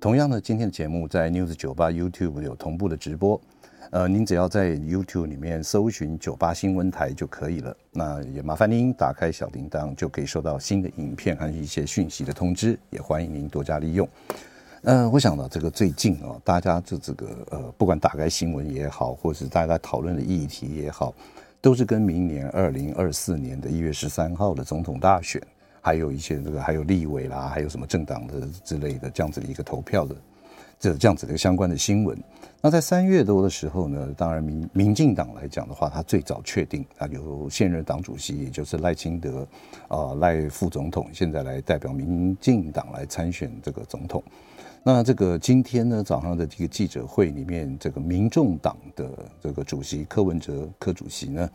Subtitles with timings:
[0.00, 3.38] 同样的，今天的节目在 News 九八 YouTube 有同步的直播，
[3.90, 7.76] 呃，您只要在 YouTube 里面搜寻九八新闻台就可以了。
[7.92, 12.78] 那也麻烦您打开小铃铛，就可以收到新的影片和一些讯息的通知。
[12.88, 14.08] 也欢迎您多加利用。
[14.84, 21.12] 呃，我想到这个最近啊，大家就这个呃，不管打开新闻也好，或是大家讨论的议题也好，
[21.60, 25.42] 都是跟明年二零二四年的一月十三号的总统大选。
[25.80, 30.14] 还有一些这个，还有立委啦，还有什么政党的之类的这样子的一个投票的，
[30.78, 32.16] 这这样子的相关的新闻。
[32.62, 39.48] 那在三月多的时候呢，当然民民进党来讲的话，他最早确定啊，由现任党主席，也就是赖清德
[39.88, 44.22] 啊赖副总统，现在来代表民进党来参选这个总统。
[44.82, 49.10] 那这个今天呢早上的这个记者会里面，这个民众党的
[49.42, 51.48] 这个主席柯文哲柯主席呢。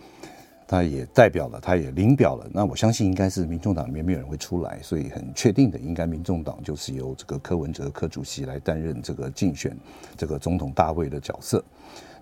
[0.67, 2.47] 他也代表了，他也领表了。
[2.51, 9.77] 那我相信应该是民众党里面没有人会出来，所以很确定的，应该民众党就是由这个柯文哲柯主席来担任这个竞选
[10.17, 11.63] 这个总统大位的角色。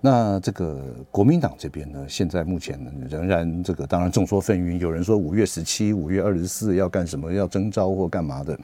[0.00, 2.78] 那这个国民党这边呢，现在目前
[3.08, 8.58] 仍然这个当然众说纷纭，有人说五月十七、五月二十四要干什么，要征召或干嘛的。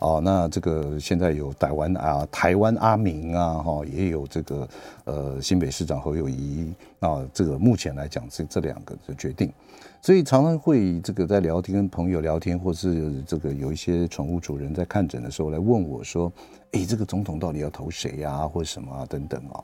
[0.00, 4.68] 哦，那这个现在有台湾啊，台湾阿明啊，哈，也有这个
[5.04, 9.52] 呃新北市长侯友谊啊，这个目前来讲是这两个的决定，
[10.00, 16.32] 所以常常会这个在聊天跟朋友聊天，或是这个有一些宠物主人在看诊的时候来问我说，
[16.72, 19.62] 哎，这个总统到底要投谁呀，或什么啊等等啊。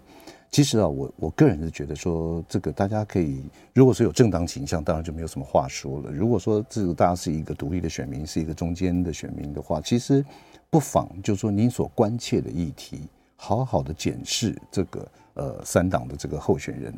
[0.51, 3.43] 其实啊，我我个人是觉得说，这个大家可以，
[3.75, 6.11] 如果说有正当倾向，当然就没有什么话说了。
[6.11, 10.25] 如果说这个大家是一个独立的选民，是一个中间的选民的话，其实
[10.71, 13.03] 不妨就是说您所关切的议题，
[13.37, 16.95] 好好的检视这个呃三党的这个候选人，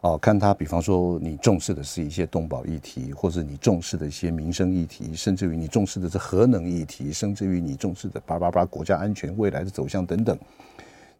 [0.00, 10.38] 哦，看他，比方说你重视的是一些动保议题，或者你重视的一些民生议题，甚至于你重视的是核能议题，甚至于你重视的叭叭叭国家安全未来的走向等等。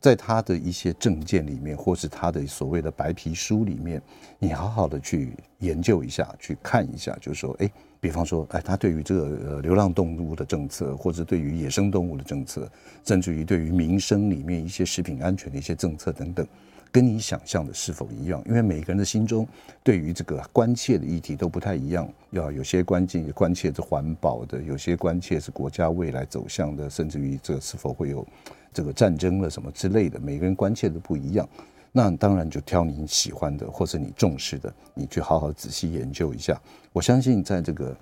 [0.02, 4.02] 在他的一些政见里面，或是他的所谓的白皮书里面，
[4.40, 7.70] 你好好的去研究一下，去看一下，就是说，哎，
[8.00, 12.68] 比方说，哎，他对于这个流浪动物的政策，或者对于野生动物的政策，
[13.04, 16.44] 甚至于对于民生里面一些食品安全的一些政策等等，
[16.90, 18.42] 跟你想象的是否一样？
[18.44, 19.46] 因为每个人的心中
[19.84, 28.26] 对于这个关切的议题都不太一样，要有些关键关切是环保的，有些关切是国家未来走向的，甚至于这是否会有。
[28.72, 31.48] 这个战争了什么之类的，每个人关切的不一样，
[31.92, 36.60] 那当然就挑你喜欢的或是你重视的，你去好好仔细研究一下。
[36.92, 37.96] 我相信在这个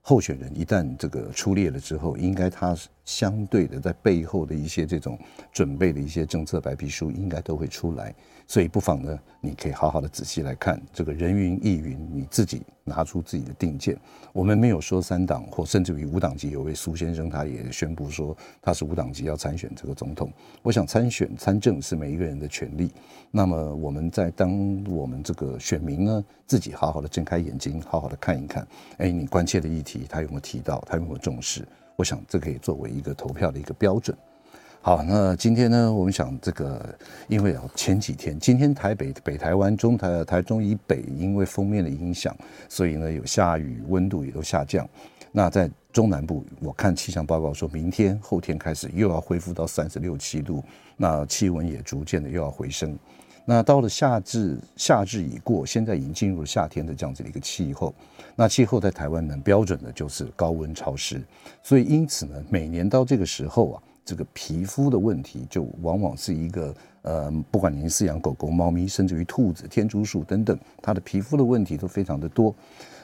[0.00, 5.18] 候选人一旦这个出列了之后，应该他相对的在背后的一些这种
[5.52, 8.14] 准备的一些政策白皮书，应该都会出来。
[8.48, 13.98] 所以不妨呢，你可以好好的仔细来看这个人云亦云，你自己拿出自己的定见。
[14.32, 20.32] 我们没有说三党或甚至于五党籍，有位苏先生他也宣布说他是五党籍要参选这个总统。
[20.62, 22.92] 我想参选参政是每一个人的权利。
[23.32, 28.66] 那么我们在当我们这个选民呢，自己好好的睁开眼睛，好好的看一看，
[28.98, 31.66] 哎，你关切的议题他有没有提到，他有没有重视？
[31.96, 34.16] 我想这可以作为一个投票的一个标准。
[34.86, 42.32] 好，那今天呢，我们想这个，因为啊前几天，今天台北、北台湾、中台、台中以北，因为锋面的影响，
[42.68, 44.88] 所以呢有下雨，温度也都下降。
[45.32, 50.62] 那在中南部，我看气象报告说，明天、后天开始又要恢复到三十六七度，
[50.96, 52.96] 那气温也逐渐的又要回升。
[53.44, 57.92] 那到了夏至，夏至已过，现在已经进入了夏天的这样子的一个气候。
[58.36, 61.20] 那气候在台湾呢，标准的就是高温潮湿，
[61.60, 63.82] 所以因此呢，每年到这个时候啊。
[64.06, 66.72] 这个皮肤的问题，就往往是一个
[67.02, 72.54] 呃，不管您饲养狗狗、猫咪，甚至于兔子、天竺鼠等等，它的皮肤的问题都非常的多。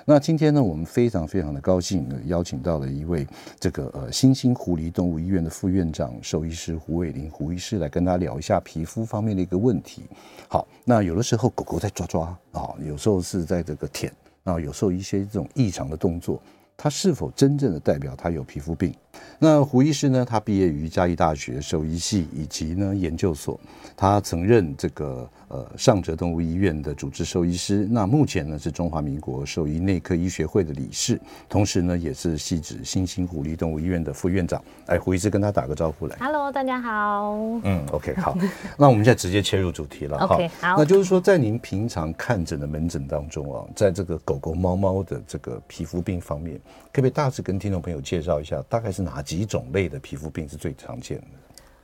[0.05, 3.27] 那今天呢，我们非常非常的高兴，邀请到了一位
[3.59, 10.03] 这个呃新兴狐狸动物医院的副院长兽医师胡伟林胡医师来跟他聊一下皮肤方面的一个问题。
[10.49, 14.13] 好，那有的时候狗狗在抓抓啊，有时候是在这个舔
[14.45, 16.41] 啊，有时候一些这种异常的动作。
[16.83, 18.93] 他是否真正的代表他有皮肤病？
[19.39, 20.25] 那胡医师呢？
[20.25, 23.61] 他毕业于嘉义大学兽医系以及呢研究所，
[23.97, 27.87] 他曾任这个呃上哲动物医院的主治兽医师。
[27.91, 34.61] 那目前呢是中华民国兽医内科医学会的理事，同时呢也是汐止新兴湖立动物医院的副院长。
[34.87, 36.17] 哎，胡医师跟他打个招呼来。
[36.19, 37.37] Hello，大家好。
[37.63, 38.37] 嗯，OK，好。
[38.79, 40.17] 那我们现在直接切入主题了。
[40.19, 40.77] OK，好。
[40.79, 46.59] 那就是说，在您平常看诊的门诊当中啊，在这个狗狗、猫猫的这个皮肤病方面，
[46.93, 51.25] 可不可以大致跟听众朋友介绍一下，大概是哪几种类的皮肤病是最常见的？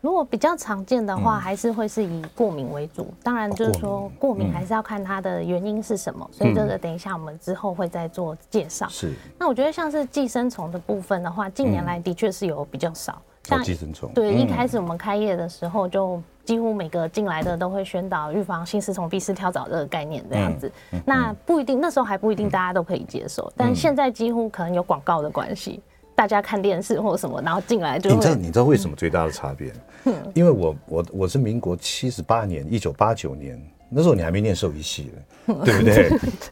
[0.01, 3.13] 如果比较常见的话，还是会是以过敏为主。
[3.23, 6.29] 当然，就是说过敏还是要看它的原因是什么。
[6.33, 8.87] 所以这个等一下我们之后会再做介绍。
[8.89, 9.13] 是。
[9.39, 13.21] 那我觉得像是寄生虫的部分的话，近年来的确是有比较少。
[13.43, 14.13] 像寄生虫。
[14.15, 20.71] 对，一开始我们开业的时候，就几乎每个进来的都会宣导预防心丝虫、必丝跳蚤这个概念这样子。
[21.05, 25.83] 那不一定，那时候还不一定大家都可以接受，但现在几乎可能有广告的关系。
[26.19, 28.11] 大家看电视或者什么，然后进来就。
[28.11, 29.73] 你知道你知道为什么最大的差别？
[30.07, 33.57] 嗯，因为我我我是民国七十八年，一九八九年
[33.89, 35.13] 那时候你还没念兽医系
[35.47, 36.11] 呢， 对不对？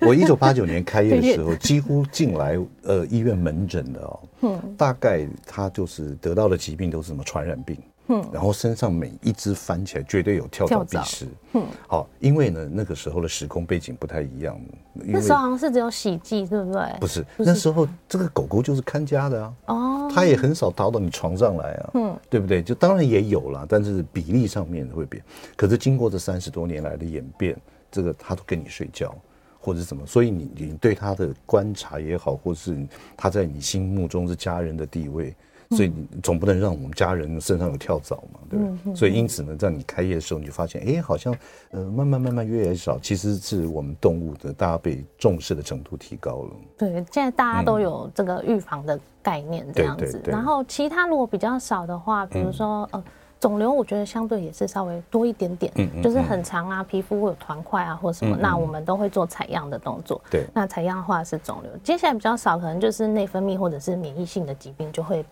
[0.08, 7.76] 我一九八九年开业的时候， 几乎进来呃医院门诊的哦，嗯，大概他就是得到的疾病都是什么传染病。
[8.08, 11.26] 嗯，然后身上每一只翻起来绝对有跳蚤、壁虱。
[11.54, 14.60] 嗯，好，因为呢那个时候的时空背景不太一样。
[14.92, 16.82] 那时候好像是只有喜剂，对不对？
[17.00, 19.54] 不是，那时候这个狗狗就是看家的啊。
[19.66, 20.10] 哦。
[20.14, 21.90] 它也很少逃到你床上来啊。
[21.94, 22.16] 嗯。
[22.30, 22.62] 对不对？
[22.62, 25.22] 就当然也有啦，但是比例上面会变。
[25.56, 27.56] 可是经过这三十多年来的演变，
[27.90, 29.14] 这个它都跟你睡觉，
[29.60, 32.86] 或者什么，所以你你对它的观察也好，或是
[33.16, 35.34] 它在你心目中是家人的地位。
[35.70, 38.78] 所以你总不能让我们家人身上有跳蚤嘛，对不对？
[38.84, 41.34] 嗯、所以因此呢，在你开业的时候，你就发现，哎，好像
[41.70, 42.98] 呃，慢慢慢慢越来越少。
[42.98, 46.50] 其实是我们动物的大家被重视的程度提高了。
[46.78, 50.22] 对，现在大家都有这个预防的概念这样子。
[50.24, 53.04] 然后其他如果比较少的话，比如说、嗯、呃。
[53.46, 60.20] 肿瘤我觉得相对也是稍微多一点点，嗯嗯、就是很长啊，皮肤会有团块啊或什么，那我们都会做采样的动作。
[60.28, 65.24] 对，那采样的话是肿瘤，接下来比较少，可能就是内分泌或者是免疫性的疾病，就会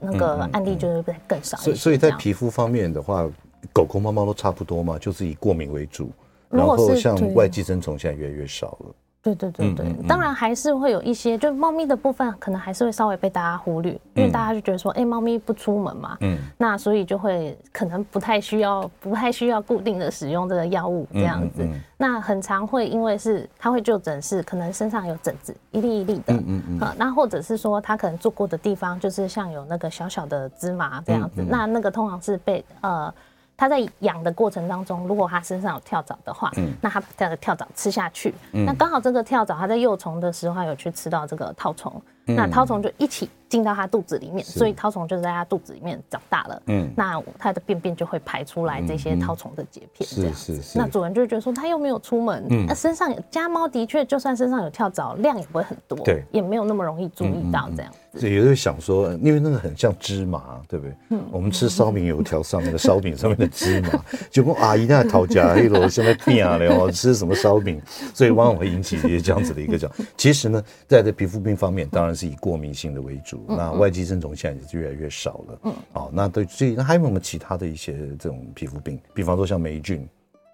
[0.00, 1.58] 那个案例就会更少。
[1.58, 3.28] 所以，所以在皮肤方面的话，
[3.70, 6.10] 狗狗、猫猫都差不多嘛，就是以过敏为主，
[6.48, 8.94] 然后像外寄生虫现在越来越少了。
[9.34, 21.66] 对对对对，当然还是会有一些，就猫咪的部分可能还是会稍微被大家忽略，因为大家就觉得说，哎，猫咪不出门嘛，嗯，那所以就会可能不太需要，不太需要固定的使用这个药物这样子。
[21.96, 33.12] 那很常会因为是它会就诊室可能身上有疹子，一粒一粒的，嗯嗯，那或者是说它可能做过的地方就是像有那个小小的芝麻这样子，那那个通常是被呃。
[33.58, 50.62] 它在养的过程当中，如果它身上有跳蚤的话，嗯，那它把这个跳蚤吃下去，嗯，那刚好这个跳蚤它在幼虫的时候有去吃到这个绦虫，嗯，那绦虫就一起进到它肚子里面，所以绦虫就在它肚子里面长大了，嗯，那它的便便就会排出来这些绦虫的结片，这样子，是是。
[50.62, 57.92] 是，那主人就觉得说它又没有出门，嗯，那身上有家猫的确就算身上有跳蚤，量也不会很多，对，也没有那么容易注意到这样。
[58.26, 60.94] 有时候想说，因为那个很像芝麻，对不对？
[61.10, 67.80] 嗯，我们吃烧饼油条上面的 烧饼上面的芝麻，就跟阿姨那讨价一楼现在变了 哦，吃什么烧饼？
[68.14, 69.90] 所以往往会引起一些这样子的一个讲。
[70.16, 73.44] 其实呢，在这皮肤病方面，当然是以过敏性的为主。
[73.48, 75.58] 那外寄生虫现在也是越来越少了。
[75.64, 78.98] 嗯，好，那对，所以那还有没有其他的一些这种皮肤病？
[79.14, 80.06] 比方说像霉菌。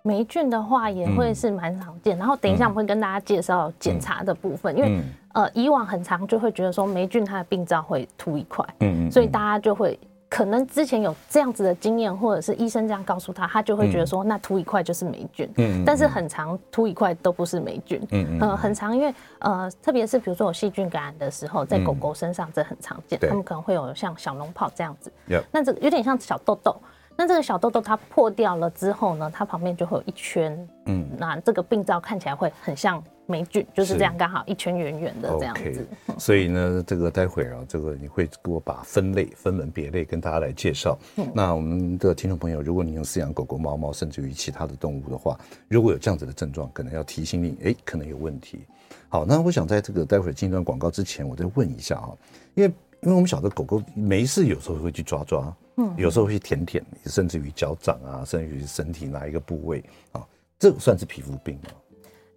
[0.07, 5.01] 霉菌的话也会是蛮常见，然后等一下我们会跟大家介绍检查的部分，因为
[5.35, 9.99] 呃以往很常就会觉得说霉菌它的病灶会凸一块，嗯嗯，所以大家就会
[10.29, 25.13] 可能之前有这样子的经验，或者是医生这样告诉他，他就会觉得说那凸一块就是霉菌，嗯，但是很常凸一块都不是霉菌，嗯嗯，很常因为呃特别是比如说有细菌感染的时候，在狗狗身上这很常见，他们可能会有像小脓泡这样子，
[25.53, 26.75] 那这有点像小痘痘。
[27.17, 35.63] 那这个小痘痘它破掉了之后呢，它旁边就会有一圈，嗯，那这个病灶看起来会很像霉菌，就是这样刚好一圈圆圆的这样子。
[35.63, 35.85] Okay,
[36.21, 40.99] 所以呢，这个待会儿啊，这个你会给我把分类分门别类跟大家来介绍。
[41.17, 45.39] 嗯，那我们的听众朋友，如果你有饲养狗狗、猫猫，甚至于其他的动物的话，
[45.69, 48.61] 如果有这样子的症状，可能要提醒你，哎，可能有问题。
[49.09, 52.11] 好，那我想在这个待会儿进一段广告之前，我再问一下啊，
[52.55, 55.55] 因为因为我们晓得狗狗没事，有时候会去抓抓。
[55.77, 60.25] 嗯，有时候会舔舔，甚至于脚掌啊，甚至于身体哪一个部位啊，
[60.57, 61.71] 这算是皮肤病吗？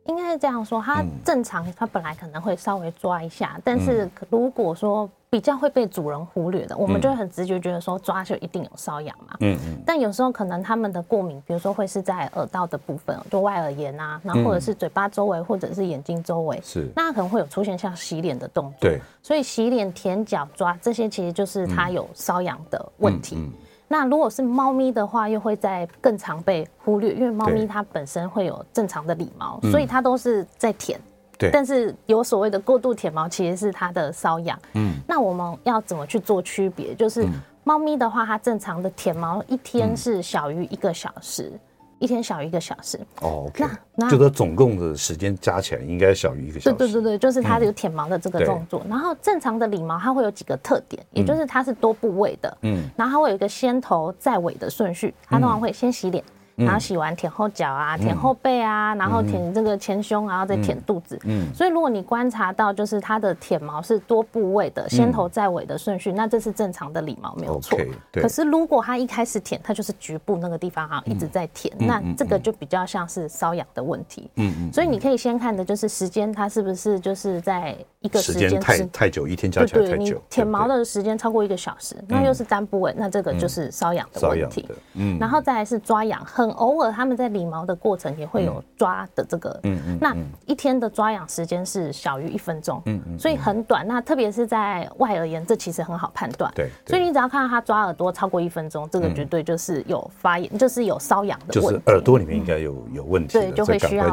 [0.08, 9.36] 应该是这样说，它正常，它本来可能会稍微抓一下，但是如果说比较会被主人忽略的，我们就会很直觉觉得说抓就一定有瘙痒嘛。
[9.42, 9.82] 嗯嗯。
[9.86, 16.60] 但有时候可能他们的过敏，比如说会是在耳道的部分，就外耳炎啊，然后或者是嘴巴周围，或者是眼睛周围。
[16.64, 16.90] 是。
[16.96, 18.78] 那可能会有出现像洗脸的动作。
[18.80, 19.02] 对。
[19.22, 23.52] 所以洗脸、舔脚、抓这些，其实就是它有瘙痒的问题。
[23.88, 31.00] 那如果是猫咪的话，又会在更常被忽略，因为猫咪它本身会有正常的理毛，所以它都是在舔。
[31.38, 31.50] 对。
[31.52, 34.60] 但是有所谓的过度舔毛，其实是它的瘙痒。
[34.74, 34.96] 嗯。
[35.08, 36.94] 那我们要怎么去做区别？
[36.96, 37.26] 就是
[37.64, 41.52] 猫咪的话，它正常的舔毛一天是小于一个小时。
[42.00, 46.78] 一天小于一个小时哦，那那这个总共的时间加起来应该小于一个小时。
[46.78, 48.86] 对对对对，就是它有舔毛的这个动作。
[48.88, 56.24] 然后正常的理毛它会有几个特点，也就是它是多部位的，嗯，然后它会有一个先头再尾的顺序，它通常会先洗脸。
[56.58, 61.20] 然后洗完舔后脚啊，舔后背啊，然后舔这个前胸，然后再舔肚子。
[61.26, 67.78] 嗯，所以如果你观察到就是它的舔毛是多部位的，先头再尾的顺序，那这是正常的理毛没有错。
[68.12, 74.28] 可是如果它一开始舔，它就是局部那个地方哈一直在舔，那这个就比较像是瘙痒的问题。
[74.38, 74.74] 嗯嗯。
[74.74, 80.16] 所以你可以先看的就是时间，它是不是就是在一个时间太太久，一天加起来太久。
[80.16, 84.68] 你舔毛的时间超过一个小时，那又是单部位，那这个就是瘙痒的问题。
[84.96, 85.20] 嗯。
[85.20, 86.58] 然后再来是抓痒很。
[86.58, 93.88] 偶尔他们在理毛的过程也会有抓的这个，嗯嗯，那一天的抓痒时间是小于一分钟，嗯嗯，所以很短。
[93.88, 96.70] 那特别是在外耳炎，这其实很好判断，对。
[96.86, 104.08] 所以你只要看到他抓耳朵超过一分钟，这个绝对就是有发炎，就是有瘙痒的问题，就是耳朵里面应该有有问题，对，就会需要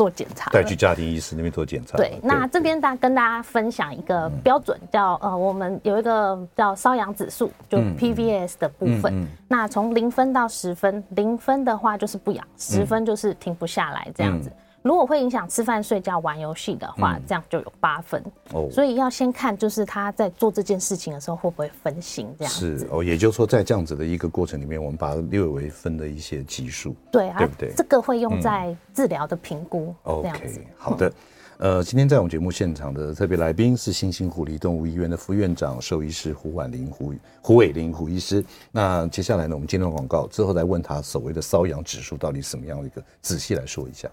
[0.00, 1.98] 做检查，带去家庭医师那边做检查。
[1.98, 9.28] 对，那这边大跟大家分享一个标准，叫呃，我们有一个叫瘙痒指数，就 PVS 的部分。
[9.46, 14.50] 那从零分到十分，零分的话就是不痒，十分就是停不下来这样子。
[14.82, 18.22] 如果会影响吃饭、睡觉、玩游戏的话，这样就有八分。
[18.52, 22.78] 哦，所以要先看，就是他在做这件事情的时候会不会分心这样子。
[22.78, 26.94] 是哦，也就是说，在这样子的一个过程里面，我们把它列为分的一些级数。
[27.10, 27.72] 对啊，对不对？
[27.76, 29.94] 这个会用在治疗的评估。
[30.04, 31.12] OK，好的。
[31.58, 38.42] 呃，今天在我们节目现场的特别来宾是新兴湖狸动物医院的副院长兽医师胡婉玲胡胡伟玲胡医师。
[38.72, 44.10] 那接下来呢，我们进入广告之后，再问他所谓的瘙痒指数到底什么样的一个，仔细来说一下。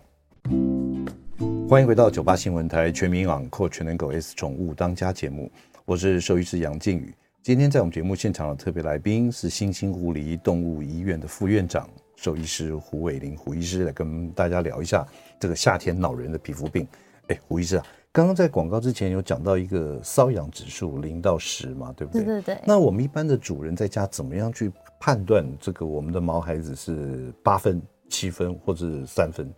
[1.69, 5.51] 欢迎回到九八新闻台全民昂狗全能狗 S 宠物当家节目，
[5.83, 7.13] 我是兽医师杨靖宇。
[7.43, 15.05] 今天在我们节目现场的特别来宾是新兴狐狸动物医院的副院长兽医师胡伟林胡医师，来跟大家聊一下
[15.39, 16.87] 这个夏天恼人的皮肤病。
[17.27, 22.23] 哎，胡医师啊，刚刚在广告之前有讲到一个瘙痒指数零到十嘛，对不对？
[22.23, 22.61] 对对对。
[22.65, 29.53] 那我们一般的主人在家怎么样去判断这个我们的毛孩子是八分、七分或者三分？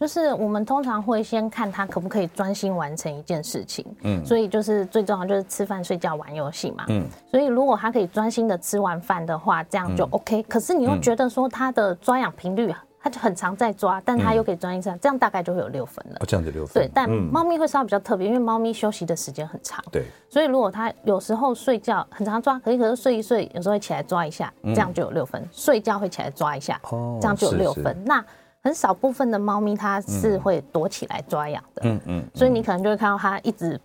[0.00, 10.42] 就是我们通常会先看他可不可以专心完成一件事情，嗯，所以就是最重要就是吃饭、睡觉、玩游戏嘛，嗯，所以如果他可以专心的吃完饭的话，这样就 OK。
[10.44, 16.18] 可是你又觉得说他的抓痒频率，他就很常在抓，但他又可以专心吃，这样大概就会有六分了。
[16.26, 16.82] 这样子六分。
[16.82, 25.46] 对，但猫咪会稍微比较特别，因为猫咪休息的时间很长，对，所以如果它有时候睡觉很常抓，可以可是睡一睡，有时候会起来抓一下，这样就有六分。
[25.52, 26.80] 睡觉会起来抓一下，
[27.20, 27.94] 这样就有六分。
[28.06, 28.24] 那
[28.62, 33.80] 很少部分的猫咪它是会躲起来抓痒的，嗯嗯，所以你可能就会看到它一直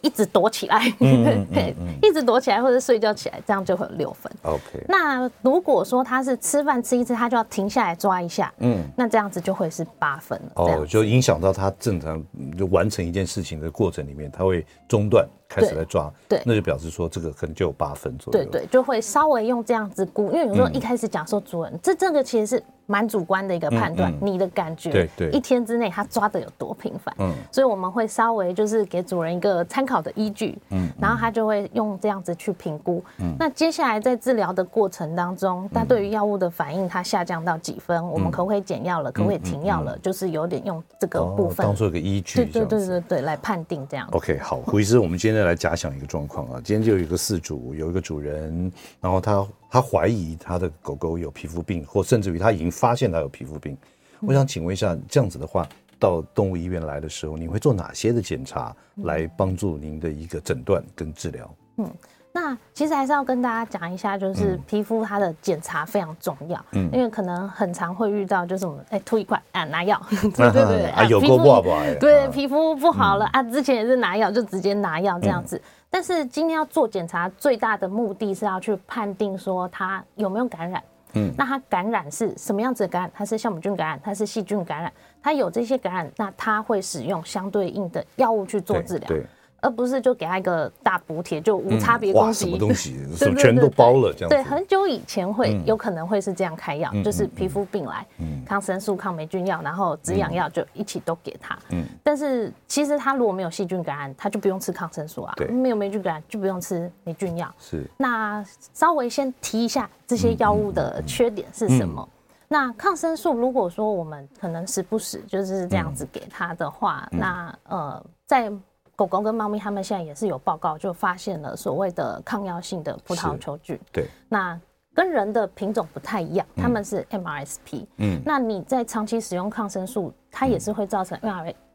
[0.00, 4.32] 一直躲起来， 对，一直躲起来或者睡觉起来，这样就会有六分。
[4.42, 4.82] OK。
[4.88, 10.52] 那如果说它是吃饭吃一次，它就要停下来抓一下，嗯，那这样子就会是八分了。
[10.56, 12.22] 哦，就影响到它正常
[12.56, 15.28] 就完成一件事情的过程里面，它会中断。
[15.48, 18.38] 开始来抓，对，那就表示说这个可能就有八分左右。
[18.38, 41.64] 对对，就会稍微用这样子估，因为有时候一开始讲说主人，这这个其实是蛮主观的一个判断，你的感觉，对对，一天之内他抓的有多频繁，嗯，所以我们会稍微就是给主人一个参考的依据，嗯，然后他就会用这样子去评估，嗯，那接下来在治疗的过程当中，他对于药物的反应，它下降到几分，我们可不可以减药了，可不可以停药了，就是有点用这个部分。
[41.64, 44.08] 当做一个依据，对对对对对，来判定这样。
[44.12, 45.33] OK，好，胡医师，我们今天。
[45.34, 53.76] 现在来假想一个状况啊，今天就有一个饲主，有一个主人，然后他他怀疑他的狗狗有皮肤病，或甚至于他已经发现他有皮肤病。
[54.20, 58.72] 我想请问一下，这样子的话，到动物医院来的时候，你会做哪些的检查
[59.02, 61.56] 来帮助您的一个诊断跟治疗？
[61.78, 61.90] 嗯。
[62.36, 70.02] 那其实还是要跟大家讲一下，就是皮肤它的检查非常重要，嗯，因为可能很常会遇到，就是我们哎秃一块啊拿药，
[70.34, 71.62] 对对对 啊有过不好
[72.00, 83.10] 对皮肤不好了啊，之前也是拿药就直接拿药这样子，但是今天要做检查最大的目的是要去判定说它有没有感染，嗯，那它感染是什么样子的感染？
[83.14, 89.06] 它是酵母菌感染，它是细菌感染，它有这些感染，那它会使用相对应的药物去做治疗。
[89.06, 89.24] 对。
[89.64, 94.28] 而不是就给他一个大补贴，就无差别攻击，什么东西， 什么全都包了这样。
[94.28, 98.06] 对，很久以前会有可能会是这样开药，就是皮肤病来，
[98.44, 101.58] 抗生素、抗霉菌药，然后止痒药就一起都给他。
[101.70, 101.82] 嗯。
[102.02, 105.32] 但是其实他如果没有细菌感染，他就不用吃抗生素啊。
[105.38, 105.46] 对。
[105.46, 107.50] 没有霉菌感染就不用吃霉菌药。
[107.58, 107.88] 是。
[107.96, 108.44] 那
[108.74, 112.06] 稍微先提一下这些药物的缺点是什么？
[112.48, 118.52] 那抗生素如果说我们可能时不时就是这样子给他的话，那呃在。
[118.96, 123.78] 狗狗跟猫咪，它们现在也是有报告，就发现了所谓的抗药性的葡萄球菌。
[123.92, 124.58] 对，那
[124.94, 127.86] 跟人的品种不太一样，它们是 MRSP。
[127.96, 131.18] 嗯，那你在长期使用抗生素，它也是会造成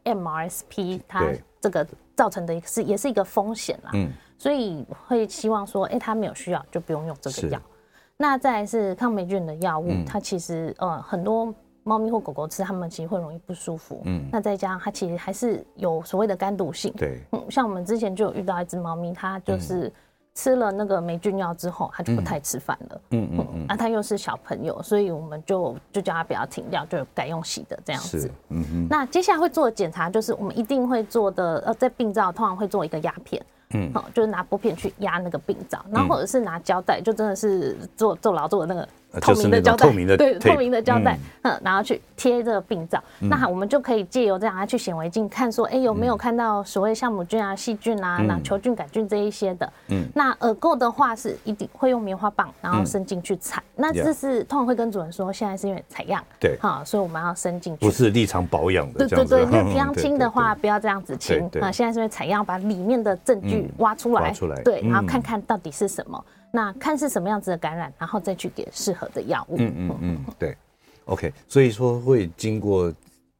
[0.04, 1.24] MRSP，它
[1.60, 1.86] 这个
[2.16, 3.90] 造成的一个是也是一个风险啦。
[3.94, 7.60] 嗯，所以会希望说，哎，它没有需要就不用用这个药。
[8.16, 11.54] 那再来是抗霉菌的药物，它其实呃很多。
[11.82, 14.02] 猫咪或狗狗吃，它们其实会容易不舒服。
[14.04, 16.92] 嗯，那再加上它其实还是有所谓的肝毒性。
[16.96, 19.92] 对，嗯，像我们之前就有遇到一只猫咪，它就是
[20.34, 23.00] 吃了那个霉菌药之后，它就不太吃饭了。
[23.10, 23.66] 嗯嗯嗯。
[23.68, 28.30] 那它又是小朋友，所以我们就就叫它不要停掉，就改用洗的这样子。
[28.50, 28.86] 嗯嗯。
[28.88, 33.42] 那接下来会做的检查就是，我们一定会做的，呃，在病灶通常会做一个压片。
[33.72, 38.88] 嗯，好，就是拿玻片去压那个病灶，然后或者是拿胶带，就真的是做做牢做的那个。
[39.20, 49.72] 透明的胶带，透明的对，透明的胶带，嗯，然后去贴这个病灶，那我们就可以借由这样，去显微镜看说，哎，有没有看到所谓酵母菌啊、细菌啊、那球菌、杆菌这一些的。
[49.88, 53.62] 嗯，那耳垢的话是一定会用棉花棒，然后伸进去采。
[53.74, 59.06] 那这是通常会跟主人说，现在是因为采样，对，好，所以我们要伸进去，不是立常保养的。
[59.08, 61.50] 对对 对，那平常清的话，不要这样子清。
[61.60, 66.24] 啊，现在是因为采样，把里面的证据挖出来，出来，对，然后看看到底是什么。
[66.50, 69.56] 那看是什么样子的感染，然后再去给适合的药物。
[69.58, 70.56] 嗯嗯嗯，对
[71.04, 71.32] ，OK。
[71.46, 72.92] 所以说会经过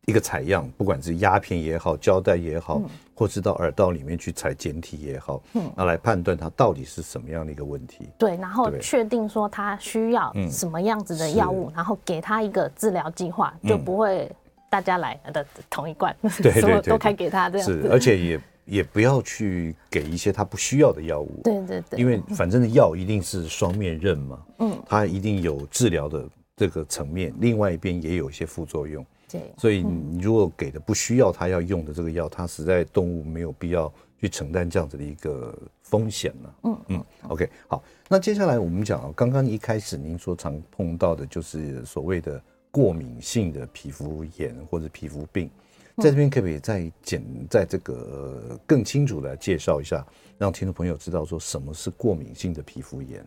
[0.06, 8.08] 一个采样，不管是压片也好，胶带也好，嗯、或是到耳道里面去采检体也好，嗯，那来判断它到底是什么样的一个问题。
[8.16, 14.30] 对，然后确定说它需要什么样子的药物，嗯、然后给他一个治疗计划，就不会
[14.68, 17.82] 大家来的同一罐，对对对，所有都开给他这样子。
[17.82, 18.40] 是，而且也。
[18.70, 26.24] 也不要去给一些他不需要的药物，对对对，因为反正的药一定是双面刃嘛，嗯，它一定有治疗的
[26.56, 45.50] 这个层面，另外一边也有一些副作用，对，所以你如果给的不需要他要用的这个药，它实在动物没有必要去承担这样子的一个风险了，嗯嗯，OK，好，那接下来我们讲啊，刚刚一开始您所常碰到的就是所谓的过敏性的皮肤炎或者皮肤病。
[46.00, 50.04] 在这边可不可以再简，在这个更清楚的介绍一下，
[50.38, 53.24] 让听众朋友知道说什么是过敏性的皮肤炎？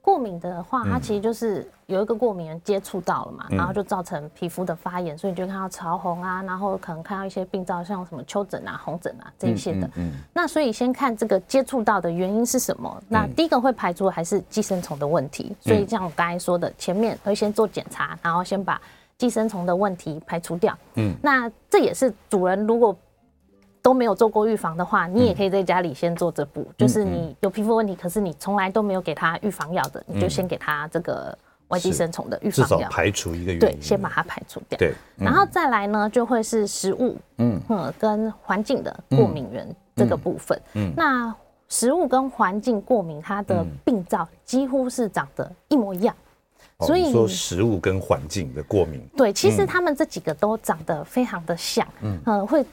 [0.00, 9.90] 过敏的话，它其实就是有一个过敏人接触到了嘛，然后就造成皮肤的发炎，所以你就看到潮红啊，然后可能看到一些病灶，像什么丘疹啊、红疹啊这一些的。
[9.96, 13.02] 嗯，那所以先看这个接触到的原因是什么？
[13.08, 18.80] 那第一个会排除还是寄生虫的问题，所以像我刚才说的，前面会先做检查，然后先把。
[19.16, 22.96] 寄生虫的问题排除掉，嗯，那这也是主人如果
[23.80, 31.36] 都没有做过预防的话，你也可以在家里先做这步，嗯、就是你有皮肤问题，可是你从来都没有给他预防药的，嗯、你就先给他这个
[31.68, 37.60] 外寄生虫的预防药，排除一个原因，对，先把它排除掉，对，嗯、然后再来呢，就会是食物，嗯。
[37.68, 41.34] 嗯，跟环境的过敏源这个部分，嗯，嗯那
[41.68, 46.14] 食物跟环境过敏，它的病灶几乎是长得一模一样。
[46.86, 52.64] 所以说食物跟环境的过敏，对，其实他们这几个都长得非常的像，嗯，呃，会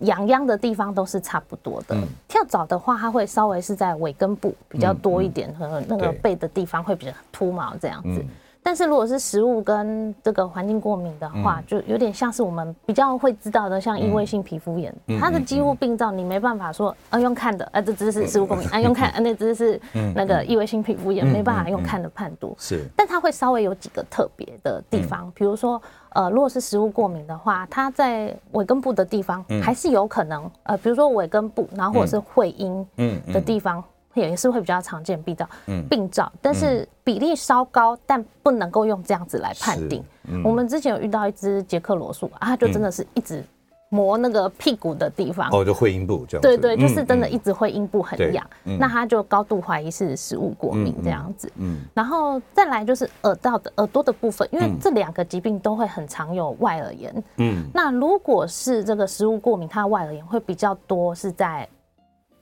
[0.00, 1.96] 痒痒的地方都是差不多的。
[2.26, 8.24] 跳蚤的话，它会稍微是在尾根部比较多一点，和那个背的地方会比较秃毛这样子。
[8.66, 19.78] 但是如果是食物跟这个环境过敏的话，就有点像是我们比较会知道的，像异位性皮肤炎，它的几乎病灶你没办法说啊用看的，啊这只是食物过敏啊 用看啊那只是
[20.14, 22.56] 那个异位性皮肤炎，没办法用看的判读。
[22.58, 25.80] 是，但它会稍微有几个特别的地方，比如说
[26.14, 32.86] 呃如果是食物过敏的话，它在尾根部的地方还是有可能呃比如说尾根部，然后或者是会阴
[33.30, 33.84] 的地方。
[34.14, 35.48] 也是会比较常见病灶，
[35.90, 40.02] 病灶，但是比例稍高，但不能够用这样子来判定。
[40.44, 43.44] 我们之前有遇到一只捷克罗素啊，它就真的是一直
[43.90, 46.42] 磨那个屁股的地方，哦，就会阴部这样。
[46.42, 51.52] 对对，就是真的一直会阴部很痒，那他就高度怀疑是食物过敏这样子。
[51.56, 57.24] 嗯，然后再来就是耳道的耳朵的部分，因为这两个疾病都会很常有外耳炎。
[57.36, 61.68] 嗯，那如果是这个食物过敏，它的外耳炎会比较多，是在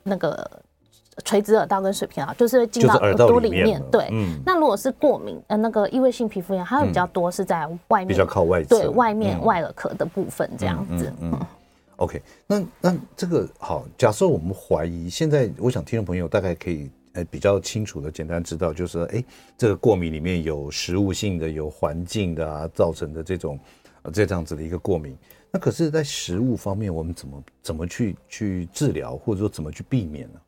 [0.03, 0.49] 那个。
[1.25, 3.65] 垂直耳道跟水平耳道，就是进到耳朵里面。
[3.67, 4.41] 里面对，嗯。
[4.47, 11.13] 那如果是过敏，呃，那个异位性皮肤炎，它会比较多是在外面，比较靠外，对，外面外耳壳的部分这样子。
[11.21, 11.39] 嗯。
[11.97, 19.23] OK，那那这个好，假设我们怀疑，现在我想听众朋友大概可以呃比较清楚的简单知道，就是哎，
[19.57, 23.59] 这个过敏里面有食物性的，有环境的啊造成的这种
[24.03, 25.17] 呃这样子的一个过敏。
[25.53, 30.41] 那可是，在食物方面，我们怎么怎么去去治疗，或者说怎么去避免呢？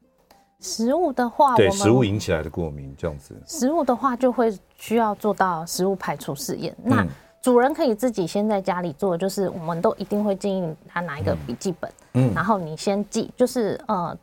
[0.65, 6.75] 食物的话，对食物引起来的过敏这样子，食物的话就会需要做到食物排除试验。
[6.83, 7.07] 那
[7.43, 14.17] 主人可以自己先在家里做，就是我们都一定会建议他拿一个笔记本，嗯，然后你先记，就是呃。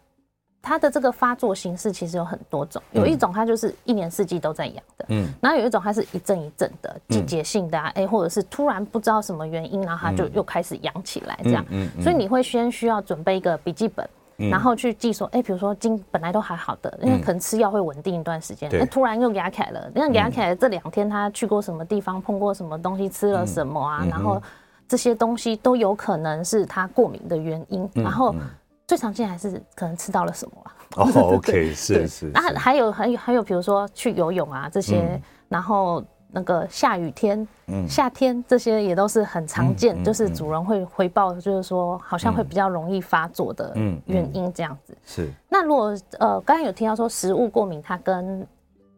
[0.64, 14.08] 它的这个发作形式其实有很多种，有一种它就是一年四季都在痒的，嗯，然后有一种它是一阵一阵的季节性的啊，哎、嗯，或者是突然不知道什么原因，然后它就又开始痒起来这样，嗯，嗯，所以你会先需要准备一个笔记本，
[14.50, 24.42] 然后去记说，哎，比如说今本来都还好的，因为可能吃药会稳定一段时间，哎，突然又牙起来了，那痒起来这两天他去过什么地方，碰过什么东西，吃了什么啊，然后
[24.88, 28.34] 这些东西都有可能是他过敏的原因，然后。
[28.88, 30.76] 最常见还是可能吃到了什么啊？
[30.98, 32.30] 哦， OK，是是。
[32.34, 37.48] 那还有还有还有，比如说去游泳啊这些，然后那个下雨天、
[37.88, 43.74] 夏天这些也都是很常见，就是主人会回报，就是说好像会比较容易发作的
[44.06, 44.98] 原因这样子。
[45.06, 45.32] 是。
[45.50, 48.48] 那如果呃刚刚有听到说食物过敏，它跟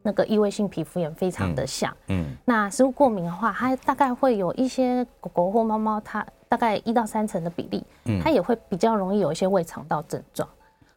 [0.01, 1.91] 那个异位性皮肤炎非常的像。
[2.07, 2.35] 嗯。
[2.45, 6.25] 那食物过敏的话，它大概会有一些狗狗或猫猫它。
[6.49, 7.83] 大概一到三成的比例，
[8.21, 10.47] 它也会比较容易有一些胃肠道症状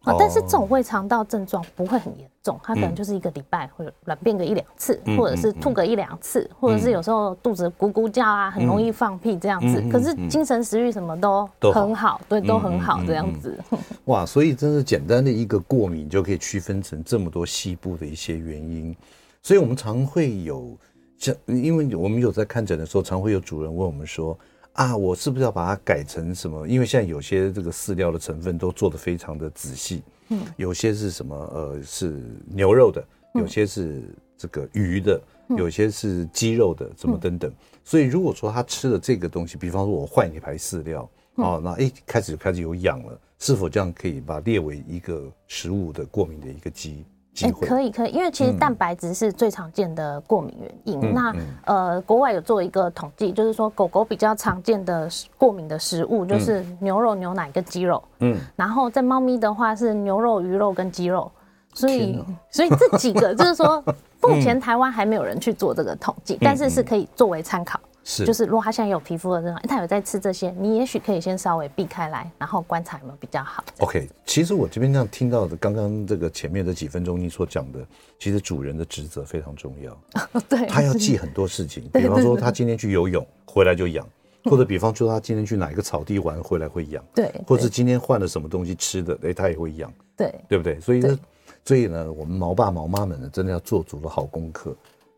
[0.06, 0.16] 啊。
[0.18, 9.82] 但是这种胃肠道症状不会很严重，它可能就是一个礼拜会软便个一两次，或者是吐个一两次，或者是有时候肚子咕咕叫啊，很容易放屁这样子。
[9.90, 13.58] 可是精神食欲什么都很好，对，都很好这样子。
[14.06, 18.96] 哇，所以真是简单的一个过敏就可以区分成这么多细部的一些原因。
[19.42, 20.76] 所以我们常会有
[21.18, 24.38] 像，因为我们有在看诊的时候，常会有主人问我们说。
[24.76, 26.66] 啊，我是不是要把它改成什么？
[26.66, 31.34] 因为现在有些这个饲料的成分都做的非常的仔细，嗯，有些是什么？
[31.34, 33.02] 呃，是牛肉的，
[33.34, 34.02] 有些是
[34.36, 35.18] 这个鱼的，
[35.56, 37.50] 有些是鸡肉的，怎么等等。
[37.84, 47.02] 所以如果说他吃了这个东西，比方说我换一排饲料，哦，那一开始就开始有痒了，是否这样可以把列为一个食物的过敏的一个基？
[47.42, 51.00] 哎，可以可以，因为其实蛋白质是最常见的过敏原因。
[51.02, 58.02] 嗯、那呃，国外有做一个统计，就是说狗狗比较常见的过敏的食物就是牛肉、牛奶跟鸡肉。
[58.20, 61.30] 嗯，然后在猫咪的话是牛肉、鱼肉跟鸡肉。
[61.74, 63.84] 所以，所以这几个就是说，
[64.22, 67.78] 目前台湾还没有人去做这个统计，但是是可以作为参考。
[68.08, 73.64] 是，就是如果他现在有皮肤的这种，他有在吃这些，你也许可以先稍微避开来，然后观察有没有比较好。
[73.80, 77.80] OK，其实我这边这样听到的，刚刚这个前面的几分钟你所讲的，
[78.20, 79.98] 其实主人的职责非常重要。
[80.48, 84.06] 对，他要记很多事情， 比方说他今天去游泳回来就痒，
[84.46, 90.78] 或者比方说他今天去哪一个草地玩回来会痒，对，或者今天换了什么东西吃的，哎，他也会痒，对，对不对？
[90.80, 91.18] 所以呢，
[91.64, 94.72] 所以呢，我们毛爸毛妈们呢，真的要做足了好功课。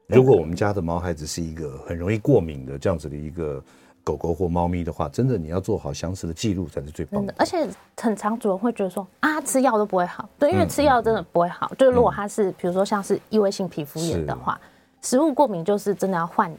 [0.08, 3.62] 如果我们家的毛孩子是一个很容易过敏的这样子的一个
[4.02, 7.34] 狗狗或猫咪的话，真的你要做好详实的记录才是最棒的。
[7.36, 11.70] 而且很常主人会觉得说啊，吃药都不会好，对，因为吃药真的不会好。
[11.76, 14.58] 就是如果它是比如说像是异位性皮肤炎的话，
[15.02, 16.50] 食物过敏就是真的要换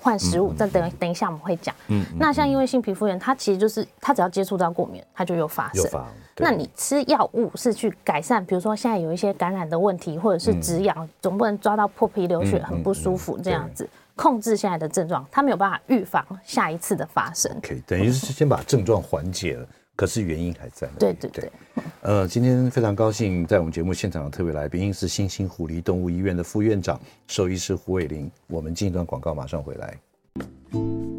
[0.00, 0.52] 换食物。
[0.54, 1.74] 再等等一下我们会讲。
[1.88, 5.84] 嗯，那像因为性皮肤炎，它其实就是它只要接触到过敏，它就有发生。
[6.38, 17.50] 那你吃药物是去改善，比如说现在有一些感染的问题，或者是止痒，嗯、总不能抓到破皮流血很不舒服这样子，控制现在的症状，它没有办法预防下一次的发生。
[17.56, 20.88] OK，等于是先把症状缓解了，可是原因还在。
[20.98, 21.50] 对对对。
[22.02, 28.30] 呃，今天非常高兴在我们节目现场的特别来宾是新兴狐狸动物医院的副院长兽医师胡伟林。
[28.46, 29.98] 我们进一段广告，马上回来。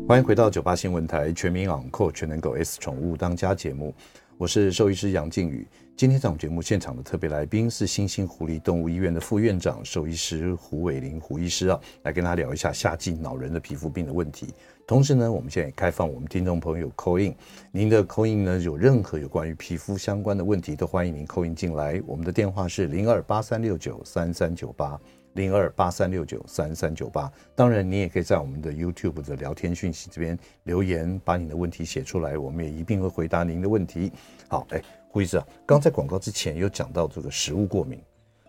[0.08, 3.94] 欢迎回到九八新闻台全民昂扣全能狗 S 宠物当家节目。
[4.38, 14.54] 我是兽医师杨靖宇，今天在我们节目现场的特别来宾是新兴狐狸动物医院的副院长兽医师胡伟林胡医师啊，来跟他聊一下夏季恼人的皮肤病的问题。
[14.86, 17.34] 同时呢，我们现在也开放我们听众朋友 call in，
[17.72, 22.00] 您的 call in 呢，有任何有关于皮肤相关的问题，都欢迎您 call in 进来。
[22.06, 25.00] 我们的电话是零二八三六九三三九八。
[25.34, 34.12] 零二八三六九三三九八，当然你也可以在我们的 YouTube 的聊天讯息这边留言，把你的问题写出来，我们也一定会回答您的问题。
[34.48, 38.00] 好，哎，胡医师啊，刚在广告之前有讲到这个食物过敏，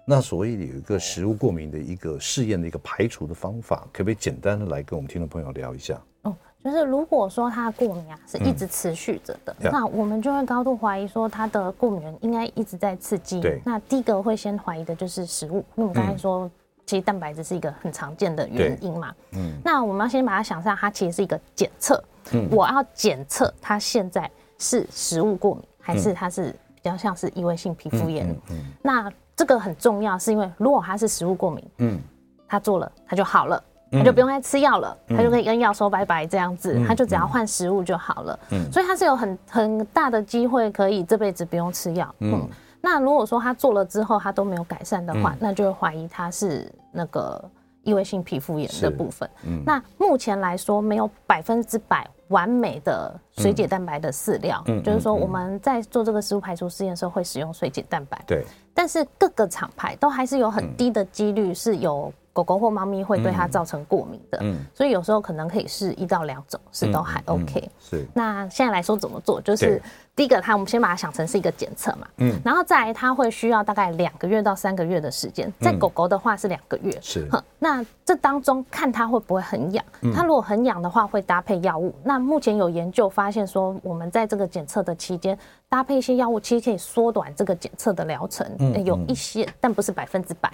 [0.04, 6.00] 那所谓有一个食物过敏的一个试验的一个排除的方法，可不可以简单的来跟我们听众朋友聊一下？
[6.22, 13.40] 哦就是如果说他的过敏啊是一直持续着的，嗯、那我们就会高度怀疑说他的过敏源应该一直在刺激。
[13.40, 16.50] 对，那第一个会先怀疑的就是食物，因为我们刚才说，嗯、
[16.84, 19.14] 其实蛋白质是一个很常见的原因嘛。
[19.32, 22.02] 嗯，那我们要先把它想象，它其实是一个检测。
[22.32, 28.36] 嗯，我要检测它现在是食物过敏，还是它是比较像是异位性皮肤炎。
[28.82, 31.98] 那这个很重要，是因为如果它是食物过敏，嗯，
[32.46, 33.62] 他做了他就好了。
[33.90, 38.38] 他就不用再吃药了，他就可以跟药说拜拜这样子，他就只要换食物就好了。
[38.50, 42.14] 嗯，所以他是有很很大的机会可以这辈子不用吃药。
[42.18, 42.46] 嗯，
[42.82, 47.42] 那如果说他做了之后他都没有改善的话，那就会怀疑他是那个
[47.82, 49.26] 异位性皮肤炎的部分。
[49.44, 58.22] 嗯，那目前来说没有百分之百完美的水解蛋白的饲料，就是说我们在做这个食物排除试验的时候会使用水解蛋白。
[58.26, 62.12] 对，但是各个厂牌都还是有很低的几率是有。
[62.30, 67.68] 狗狗或猫咪会对它造成过敏的，嗯，所以有时候可能可以试一到两种，是都还 OK。
[67.80, 69.40] 是，那现在来说怎么做？
[69.40, 69.82] 就是
[70.18, 77.28] 第一个，它我们先把它想成是一个检测嘛，嗯，然后再来它会需要大概两个月到三个月的时间，在狗狗的话是两个月，是。
[77.60, 81.92] 那这当中看它会不会很痒，它如果很痒的话，会搭配药物。
[82.04, 85.36] 那目前有研究发现说，我们在这个检测的期间
[85.68, 88.46] 搭配一些药物，其实可以缩短这个检测的疗程。
[88.84, 90.52] 有一些，但不是百分之百，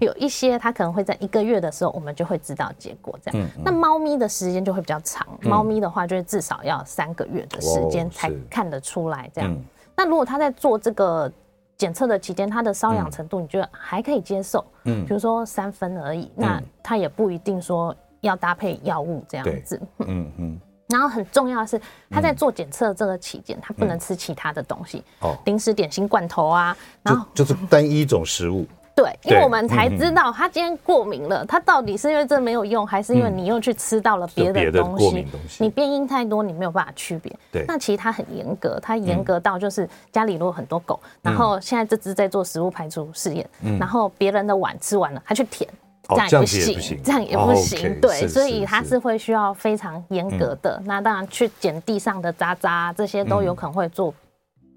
[0.00, 1.04] 有一些它可能会。
[1.04, 3.14] 在一个月的时候，我们就会知道结果。
[3.22, 5.26] 这样，嗯嗯、那猫咪的时间就会比较长。
[5.42, 9.28] 猫咪的话，就是至少要三个月的时间才看得出来。
[9.34, 9.64] 这样，嗯、
[9.96, 11.32] 那如果他在做这个
[11.76, 14.64] 检测的期间，他的瘙痒程度你觉得还可以接受？
[14.84, 19.80] 嗯，比如说三分而已，那他也不一定说要搭配药物这样子。
[19.98, 20.32] 嗯嗯。
[20.38, 28.66] 嗯然后很重要的是，他在做检测这个期间，他不能吃其他的东西，哦，零食、点心、罐头啊，然后就是单一种食物。
[28.94, 35.26] 对，因为我们才知道他今天过敏了，他到底是因为这没有用，还是因为你又去吃到了别的东西？
[35.58, 37.36] 你变因太多，你没有办法区别。
[37.50, 43.44] 对，那其实他很严格，他严格到就是家里如果很多狗，然后现在这只在做食物排除试验，
[43.80, 45.68] 然后别人的碗吃完了，他去舔，
[46.08, 48.00] 这样也不行，这样也不行。
[48.00, 50.80] 对，所以它是会需要非常严格的。
[50.84, 54.14] 那当然去捡地上的渣渣，这些都有可能会做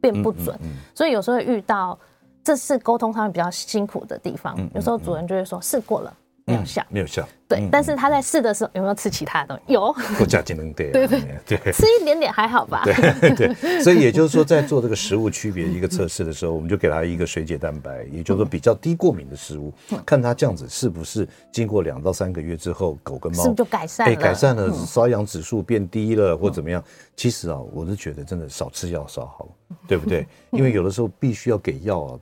[0.01, 0.57] 变不准，
[0.95, 1.95] 所以有时候遇到。
[2.47, 6.13] 这是沟通上面比较辛苦的地方，有时候主人就会说试过了
[6.47, 7.27] 没有效，没有效。
[7.45, 9.73] 对，但是他在试的时候有没有吃其他的东西？
[9.73, 12.83] 有，不加技能对，对对对，吃一点点还好吧？
[12.85, 19.73] 对对， 所以也就是说，在做这个食物区别一个测试的时候，我们就给他一个水解蛋白，也就是说比较低过敏的食物，
[20.05, 24.13] 看他这样子是不是经过两到三个月之后，狗跟猫是不是就改善了？
[24.13, 26.81] 哎，改善了，瘙痒指数变低了或怎么样？
[27.15, 29.49] 其实啊，我是觉得真的少吃药少好，
[29.85, 30.25] 对不对？
[30.51, 32.19] 因为有的时候必须要给药啊。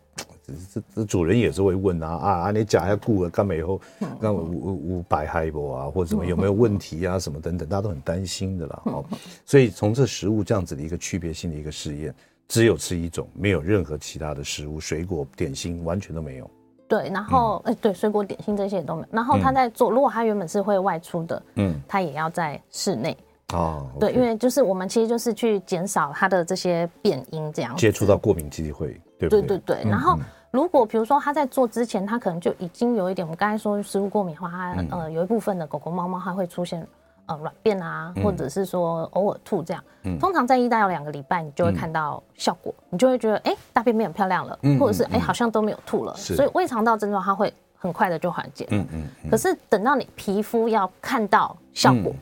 [0.73, 2.51] 这这主人也是会问啊啊啊！
[2.51, 3.79] 你假下雇了干嘛以后，
[4.19, 7.17] 那五五五百害不啊，或者什么有没有问题啊？
[7.17, 8.81] 什么等等，大家都很担心的啦。
[8.85, 9.05] 哦，
[9.45, 12.13] 所以从这食物这样子的一个区别性的一个试验，
[12.47, 16.49] 只有吃一种，没有任何其他的食物、水果、点心，完全都没有。
[16.87, 19.07] 对，然后哎，对，水果点心这些也都没有。
[19.11, 23.17] 然后他在做，如果他原本是会外出的，嗯，他也要在室内。
[23.53, 28.99] 哦，对，因为就是我们其实就是去减少它的这些变因，这样接触到过敏机会。
[29.19, 30.17] 对对对对，然后
[30.51, 36.85] 如果比如说他在做之前，他可能就已经有一点，我们刚才说食物过敏的话，它呃有一部分的狗狗、猫猫它会出现
[37.27, 39.83] 呃软便啊，或者是说偶尔吐这样。
[40.19, 46.13] 通常在一到有两个礼拜，你就会看到效果，你就会觉得哎大便变很漂亮了，或者是哎好像都没有吐了。
[46.15, 48.67] 所以胃肠道症状它会很快的就缓解。
[48.71, 49.29] 嗯嗯。
[49.29, 52.13] 可是等到你皮肤要看到效果，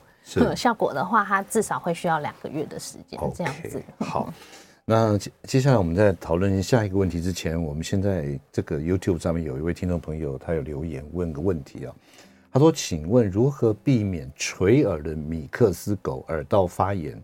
[0.55, 3.81] 效果的话，它至少会需要两个月的时间这样子。
[3.99, 4.33] 好。
[4.85, 11.95] 那接接下来我们在讨论下一个问题之前，我们现在这个 YouTube 上面有一位听众朋友，他有留言问个问题啊。
[12.51, 17.17] 他说：“请问如何避免垂耳的米克斯狗耳道发炎？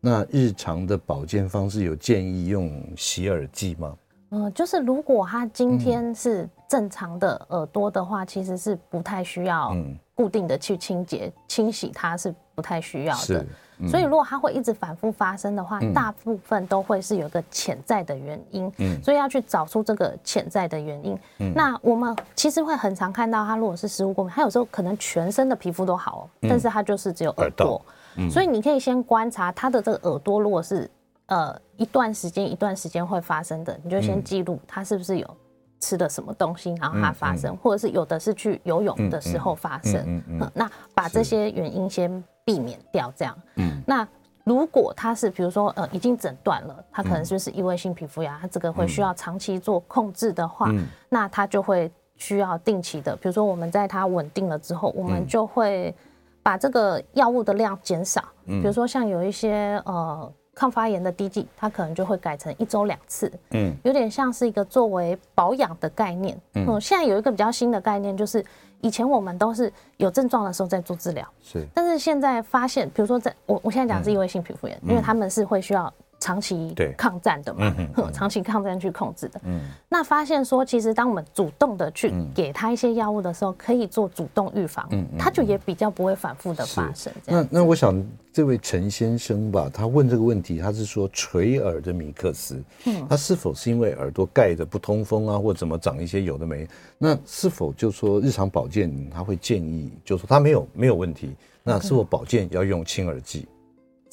[0.00, 3.96] 那日常的保健方式有建议用洗耳剂吗？”
[4.34, 9.74] 嗯，就是如果他今天是正常的耳朵的话，其实是不太需要
[10.14, 13.46] 固定的去清洁清洗，它是不太需要的。
[13.88, 18.72] 所以，如果它会一直反复发生的话，嗯、大部分都会是有个潜在的原因。
[18.78, 21.18] 嗯，所以要去找出这个潜在的原因。
[21.38, 27.80] 嗯，那我们其实会很常看到，它如果是食物过敏，它有时候可能全身的皮肤都好，嗯、但是它就是只有耳朵。
[28.16, 30.88] 嗯，所以你可以先观察它的这个耳朵，如果是
[31.26, 35.36] 呃一段时间一段时间会发生的，你就先记录它是不是有
[35.80, 39.94] 吃的什么东西，然后它发生，嗯嗯、或者是有的是去游泳的时候发生。
[40.06, 42.22] 嗯嗯，嗯，那把这些原因先。
[42.46, 44.06] 避免掉这样，嗯，那
[44.44, 55.94] 如果他是比如说呃已经诊断了，他可能就是异位性皮肤炎，他这个会需要长期做控制的话，嗯，那他就会需要定期的，比如说我们在他稳定了之后，我们就会
[56.42, 60.30] 把这个药物的量减少，比如说像有一些呃。
[60.54, 66.38] 抗发炎的滴剂，它可能就会改成一周两次，嗯，有点像是一个作为保养的概念。
[66.54, 68.44] 嗯，现在有一个比较新的概念，就是
[68.80, 75.92] 以前我们都是有症状的时候在做治疗，是，但是现在发现，比如说在我我现在讲是异位性皮肤炎，因为他们是会需要。
[76.24, 77.76] 长期抗战的嘛，
[78.10, 79.38] 长期抗战去控制的。
[79.44, 79.60] 嗯，
[79.90, 87.12] 那发现说，其实当我们主动的去给他一些药物的时候，可以做主动预防，嗯，他就也比较不会反复的发生。
[87.26, 96.66] 那那我想，这位陈先生吧，他问这个问题，他是说垂耳的米克斯，嗯，他是否是因为耳朵盖的不通风啊，或怎么长一些有的没？
[96.96, 103.46] 那是否就说日常保健他会建议，就说他没有没有问题，那是否保健要用清耳剂？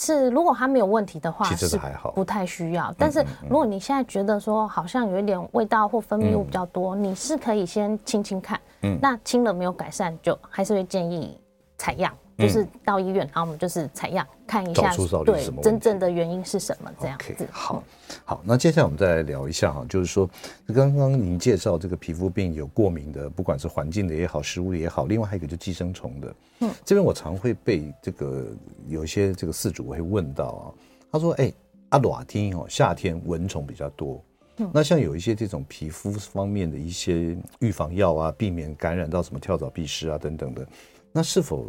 [0.01, 2.91] 是，如果他没有问题的话，其实还好，不太需要。
[2.97, 8.59] 但是如果你现在觉得说好像有一点味道或分泌物比较多，你是可以先清清看。
[8.81, 11.39] 嗯，那清了没有改善，就还是会建议
[11.77, 17.17] 采样，就是到医院，然后我们就是采样看一下，对，真正的原因是什么这样。
[17.37, 17.47] 子。
[17.51, 17.83] 好，
[18.25, 20.29] 好，那接下来我们再来聊一下哈，就是说
[20.73, 26.35] 刚刚您介绍这个皮肤病有过敏的，不管是环境的也好，食物的也好，另外还有一个就寄生虫的。
[26.61, 28.45] 嗯，这边我常会被这个
[28.87, 30.65] 有一些这个饲主会问到啊，
[31.11, 31.51] 他说：“哎，
[31.89, 34.23] 阿暖天哦，夏天蚊虫比较多，
[34.57, 40.65] 嗯，那像有一些这种皮肤方面的一些预防药啊，避免感染到什么跳蚤、蜱虱啊等等的，
[41.11, 41.67] 那是否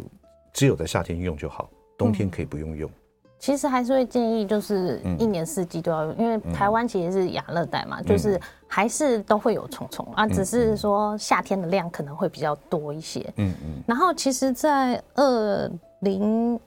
[0.53, 2.99] 只有在夏天用就好，冬天可以不用用？”嗯
[3.39, 13.19] 其实还是会建议，就是一年四季都要用，因为台湾其实是亚热带嘛，就是还是都会有虫虫啊，只是说夏天的量可能会比较多一些。
[13.35, 13.83] 嗯嗯。
[13.85, 16.57] 然后其实，在二零。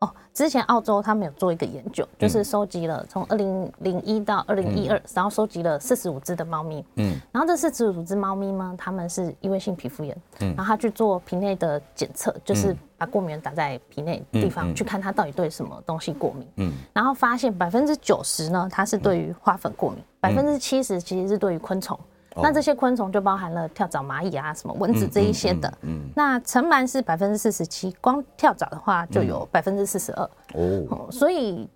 [0.00, 21.98] 哦，之前澳洲他们有做一个研究，就是收集了从二零零一到二零一二，然后收集了四十五只的猫咪，嗯，然后这四十五只猫咪呢，它们是异位性皮肤炎，嗯，然后他去做皮内的检测，就是把过敏源打在皮内地方，去看它到底对什么东西过敏，嗯，然后发现百分之九十呢，它是对于花粉过敏，百分之七十其实是对于昆虫。
[22.36, 25.72] 那这些昆虫就包含了跳蚤、蚂蚁啊，什么蚊子这一些的。
[25.82, 30.30] 嗯，那尘螨是百分之四十七，光跳蚤的话就有百分之四十二。
[30.54, 31.68] 哦，所以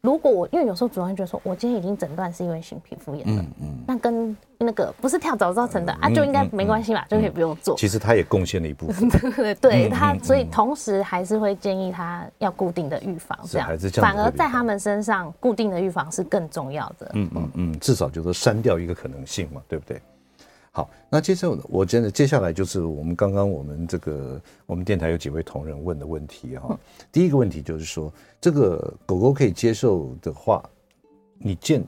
[0.00, 7.76] 如果我因为有时候主任觉得说，我今天已经诊断是因为性皮肤炎了，嗯，那跟那个不是跳蚤造成的啊，就应该没关系吧，就可以不用做。
[7.76, 9.08] 其实他也贡献了一部分。
[9.60, 17.10] 对他，所以同时还是会建议他要固定的预防，这样反而在他们身上固定的预防是更重要的。
[17.14, 20.00] 嗯嗯嗯，至少就是删掉一个可能性嘛，对不对？
[20.78, 26.78] 好，那接着我真的接下来就是我们刚刚我们这个我们电台有几位同仁问的问题哈。
[27.10, 30.62] 第一个问题就是说，这个狗狗可以接受的话，
[31.36, 31.82] 你见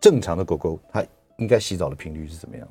[0.00, 1.04] 正常的狗狗它
[1.36, 2.66] 应该洗澡的频率是怎么样？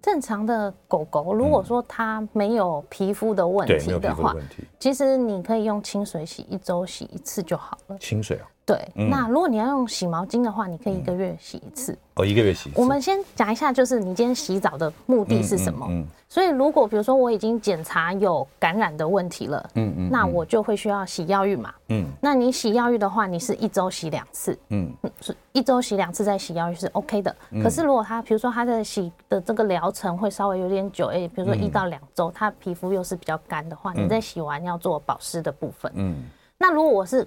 [0.00, 4.36] 正常的狗狗，如果说它没有皮肤的问题的话，
[4.78, 7.98] 其实你可以用清水洗，一周洗一次就好了。
[7.98, 8.46] 清水啊？
[8.68, 9.08] 对。
[9.08, 11.96] 那如果你要用洗毛巾的话，你可以一个月洗一次。
[12.16, 12.78] 哦，一个月洗一次。
[12.78, 15.86] 我们先讲一下，就是你今天洗澡的目的是什么？
[15.88, 16.04] 嗯。
[16.28, 21.72] 所以如果比如说我已经检查有感染的问题了，嗯嗯，那我就会需要洗药浴嘛。
[21.88, 22.04] 嗯。
[22.20, 24.58] 那你洗药浴的话，你是一周洗两次。
[24.68, 24.92] 嗯。
[25.22, 27.34] 是一周洗两次再洗药浴是 OK 的。
[27.62, 35.90] 可是如果他比如说他在洗的这个疗程会稍微有点久，哎，比如说一到两周，他皮肤又是比较干的话，你在洗完要做保湿的部分。
[35.94, 36.24] 嗯。
[36.60, 37.26] 那如果我是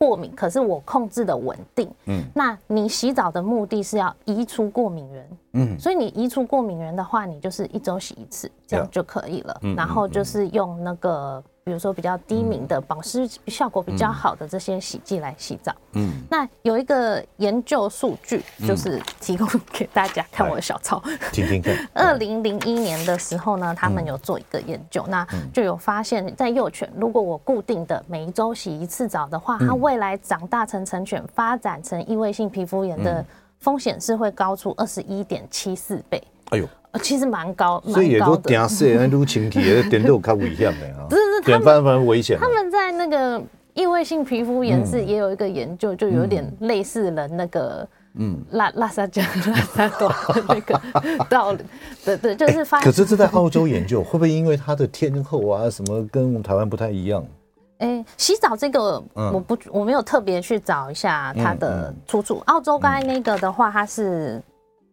[0.00, 1.86] 过敏，可是我控制的稳定。
[2.06, 5.30] 嗯，那你洗澡的目的是要移除过敏源。
[5.52, 9.58] 嗯，所以你移除过敏源的话，你就是一周洗一次，这样就可以了。
[9.60, 11.44] 嗯，然后就是用那个。
[11.62, 15.74] 比如说比较低敏的保湿效果比较好的这些洗剂来洗澡。
[15.92, 21.02] 嗯，那有一个研究数据，就是提供给大家看我的小抄。
[21.32, 21.76] 听听看。
[21.94, 33.24] 二零零一年的时候呢，他们有做一个研究，那就有发现，在幼犬，如果我固定的每一周洗一次澡的话，它未来长大成成犬，发展成异位性皮肤炎的
[33.58, 36.22] 风险是会高出二十一点七四倍。
[36.50, 36.68] 哎呦。
[37.00, 41.06] 其实蛮高，所以也都点色，那撸清体，点都有较危险的啊。
[41.08, 42.36] 不是，是点反反危险。
[42.36, 43.40] 他们在那个
[43.74, 50.12] 异位性皮肤炎是也有一个研究，就有点类似人那个嗯拉拉萨加拉萨多
[50.48, 50.80] 那个
[51.28, 51.62] 道理。
[52.04, 52.80] 对对，就是发。
[52.80, 57.24] 可是这在澳洲研究，会不会因为它的天候啊什么跟我们台湾不太一样？
[57.78, 62.42] 哎，洗澡这个我不我没有特别去找一下它的出处。
[62.46, 64.42] 澳洲刚才那个的话，它是。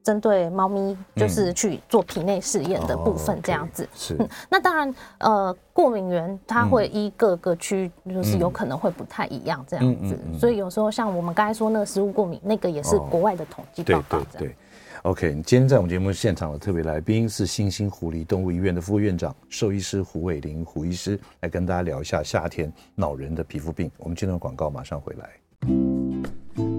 [0.08, 3.84] 针对猫咪就是去做体内试验的部分这样子。
[3.84, 14.20] 嗯、是、嗯，那当然呃，过敏源它会依各个区就是有可能会不太一样这样子，嗯嗯嗯嗯、所以有时候像我们刚才说那个食物过敏，那个也是国外的统计报告。
[14.20, 14.56] 对对对。
[15.04, 23.91] OK，今天在我们节目现场的特别来宾是星星狐狸动物医院的副院长、兽医师胡伟林胡医师，来跟大家聊一下夏天恼人的皮肤病。
[23.98, 25.96] 我们进入广告，马上回来。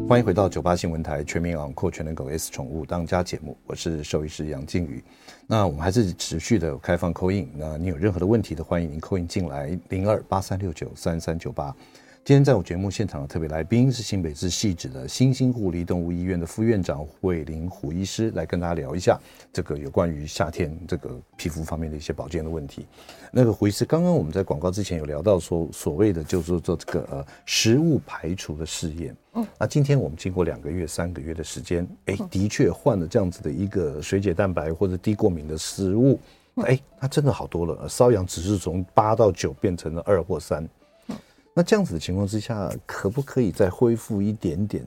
[0.09, 5.05] 欢迎回到九八新闻台全民昂阔全能狗 S 宠物当家节目，我是兽医师杨靖宇。
[5.47, 11.76] 那我们还是持续的开放扣印那你有任何的问题的，欢迎您扣印进来零二八三六九三三九八。
[12.29, 19.18] 今天在我节目现场的特别来宾是新北市汐止的新兴护理动物医院的副院长胡玮玲胡医师，来跟大家聊一下
[19.51, 22.85] 这个有关于夏天这个皮肤方面的一些保健的问题。
[23.33, 29.16] 那个胡医师，刚刚我们在广告之前有聊到说，所谓的就是说这个呃食物排除的试验。
[29.33, 36.20] 嗯，那今天我们经过两个月、三个月的时间，哎，的确换了这样子的一个水解蛋白或者低过敏的食物，
[36.57, 40.68] 哎，它真的好多了，瘙痒指数从八到九变成了二或三。
[41.59, 44.80] 那这样子的情况之下，可不可以再恢复一点点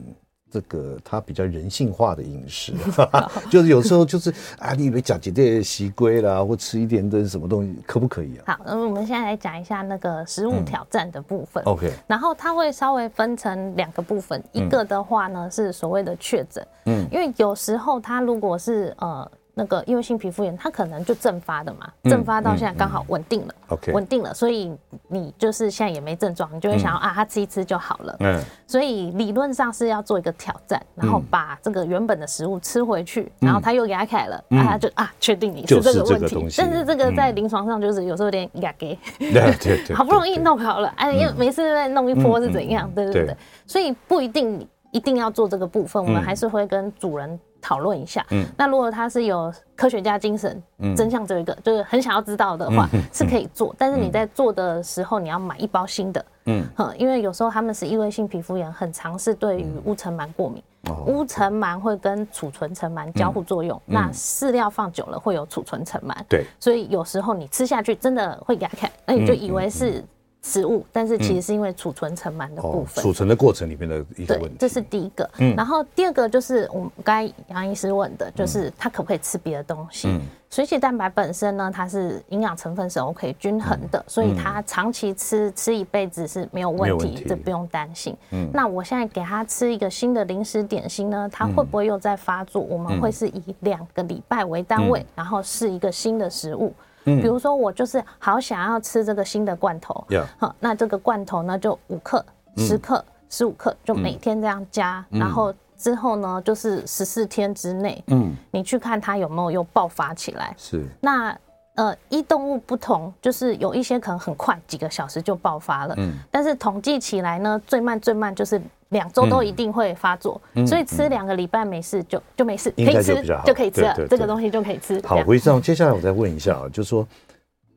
[0.50, 2.72] 这个它比较人性化的饮食？
[3.52, 8.56] 就是有时候就是啊，你以为讲几点习龟啦，或吃一点的什么东西，可不可以啊？
[8.56, 11.62] 好，那我们现在来讲一下那个食物挑战的部分。
[11.64, 19.30] OK，、嗯、然后它会稍微分成两个部分，一个的话呢是所谓的确诊，嗯，因为有时候它如果是呃。
[19.54, 23.54] 那个因为性皮肤炎，它可能就阵发的嘛，阵发到现在刚好稳定了，
[23.92, 24.74] 稳定了，所以
[25.08, 28.16] 你就是现在也没症状，你就会想要啊，它吃一吃就好了。
[28.20, 36.46] 嗯，所以理论上是要做一个挑战，然后把这个原本的食物吃回去，然后它又牙开了，那它就啊，确定你是这个问题。
[36.56, 42.90] 但是这个在临床上就是有时候有点牙给，对对对，好不容易弄好了，哎，因为没事再弄一波是怎样？
[42.94, 43.36] 对对对，
[43.66, 47.38] 所以不一定一定要做这个部分，我们还是会跟主人。
[47.62, 60.62] 讨论一下，嗯，那如果他是有科学家精神，嗯，真相这一个就是很想要知道的话，是可以做，但是你在做的时候，你要买一包新的，嗯，哼因为有时候他们是异位性皮肤炎，很常是对于乌尘螨过敏，
[61.06, 70.04] 乌尘螨会跟储存尘螨交互作用，那饲料放久了会有储存尘螨，对，所以有时候你吃下去真的会给它看，那你就以为是。
[70.42, 74.56] 食物，但是其实是因为储存尘螨的部分，储存的过程里面的一个问题。
[74.58, 75.28] 这是第一个。
[75.38, 80.08] 嗯，然后第二个就是我们刚才杨医师问的，就是他可不可以吃别的东西？
[80.08, 80.20] 嗯，
[80.50, 88.16] 水解蛋白本身呢，它是营养成分是 OK 均衡的，所以他长期吃吃一辈子是没有问题，这不用担心。
[88.32, 92.60] 嗯，那我现在给他吃一个新的零食点心呢，他会不会又在发作？
[92.60, 96.74] 我们会是以两个礼拜为单位，然后试一个新的食物。
[97.04, 100.04] 嗯，比如说我就是好想要吃这个新的罐头，
[100.38, 102.24] 好，那这个罐头呢就五克、
[102.56, 110.54] 十克、十五克，就每天这样加，然后之后呢就是十四天之内，嗯，你去看它有没有又爆发起来。
[110.56, 111.36] 是，那
[111.74, 118.60] 呃，一动物不同，就是有一些可能很快几个小时就爆发了，嗯，但是统计起来呢，最慢最慢就是。
[118.92, 125.00] 两周都一定会发作，所以吃两个礼拜没事就就没事，可以吃就可以吃了，这个东西就可以吃。
[125.06, 127.08] 好，胡医生，接下来我再问一下啊，就是说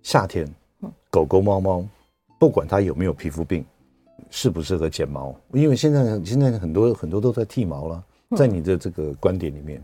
[0.04, 0.46] 夏天
[1.10, 1.86] 狗狗猫猫
[2.38, 3.66] 不管它有没有皮肤病，
[4.30, 5.34] 适不适合剪毛？
[5.54, 8.04] 因为现在现在很多很多都在剃毛了，
[8.36, 9.82] 在你的这个观点里面。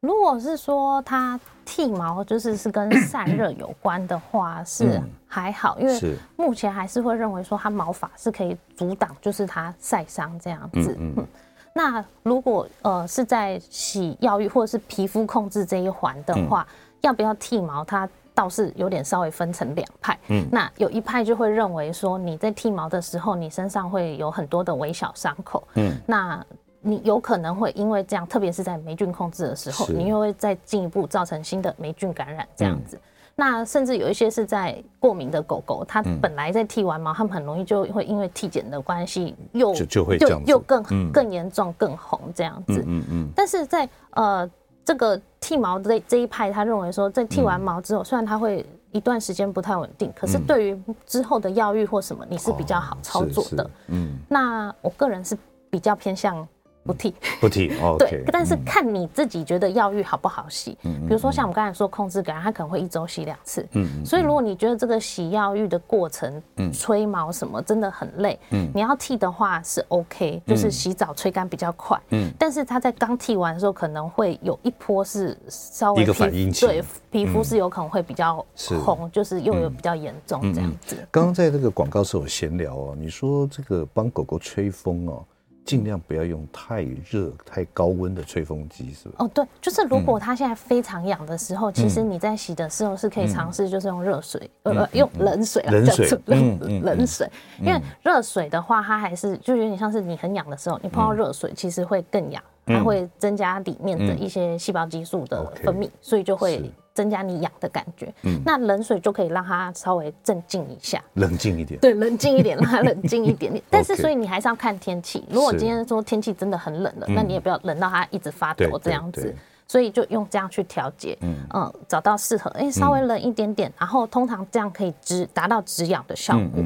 [0.00, 10.96] 如果是说它剃毛就是是跟 散热有关的话，是还好，因为目前还是会认为说它毛发是可以阻挡，就是它晒伤这样子。
[10.98, 11.26] 嗯，
[11.74, 16.66] 那如果呃是在洗药浴或者是皮肤控制这一环的话，
[17.00, 17.84] 要不要剃毛？
[17.84, 20.18] 它倒是有点稍微分成两派。
[20.28, 25.66] 嗯，那有一派就会认为说你在剃毛的时候，你身上会有很多的微小伤口。
[25.74, 26.44] 嗯，那。
[26.82, 32.98] 你有可能会因为这样，特别是在霉菌控制的时候，你又会再进一步造成新的霉菌感染这样子。
[33.34, 42.84] 那甚至有一些是在过敏的狗狗，它本来在剃完毛，它们很容易就会因为剃剪的关系，又就就会就又更更严重、更红这样子。
[42.86, 43.28] 嗯嗯。
[43.34, 44.50] 但是在呃
[44.84, 53.70] 这个剃毛的这一派，他认为说，在剃完毛之后，虽然它会一段时间不太稳定，可是对于之后的药浴或什么，你是比较好操作的。
[53.86, 54.18] 嗯。
[54.28, 55.38] 那我个人是
[55.70, 56.46] 比较偏向。
[56.84, 57.68] 不剃，不剃，
[57.98, 60.76] 对，但是看你自己觉得药浴好不好洗。
[60.82, 63.66] 嗯比如说像我们刚才说控制感染，它可能会一周洗两次。
[63.72, 72.00] 嗯，所以如果你觉得这个洗药浴的过程，嗯，吹毛什么真的很累，嗯，你要剃的话是 OK，就是洗澡吹干比较快。
[72.10, 78.44] 嗯，但是它在刚剃完的时候可能会有一波是稍微一个反应期，对，皮肤是有可能会比较
[78.84, 80.96] 红，就是又有比较严重这样子。
[81.10, 85.24] 刚刚在这个广告时候闲聊哦，你说这个帮狗狗吹风哦。
[85.64, 89.14] 尽量不要用太热、太高温的吹风机，是吧？
[89.18, 106.70] 哦，对，就是如果它现在非常痒的时候，嗯、其实你在洗的时候是可以尝试，就是用热水，嗯、呃，用冷水，冷水，冷冷水，因为热水的话，它还是就有点像是你很痒的时候，你碰到热水，其实会更痒，它会增加里面的一些细胞激素的分泌，所以就会。
[106.94, 113.52] 增加你痒的感觉，嗯，那冷水就可以让它稍微镇静一下，冷静一点，对，冷静一点，让它冷静一点。
[113.52, 113.62] 点。
[113.70, 115.24] 但是，所以你还是要看天气。
[115.30, 119.34] 如果今天说天气真的很冷了，那你也不要冷到它一直发抖这样子。
[119.68, 126.62] 所以就用这样去调节，嗯，找到适合，哎，稍微冷一点点，然后通常这样可以止达到止痒的效果。